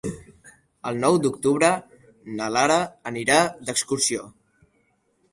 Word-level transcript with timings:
El 0.91 0.95
nou 1.01 1.17
d'octubre 1.25 1.67
na 2.39 2.47
Lara 2.53 2.77
anirà 3.11 3.35
d'excursió. 3.67 4.25